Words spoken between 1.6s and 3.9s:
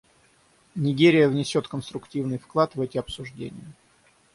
конструктивный вклад в эти обсуждения.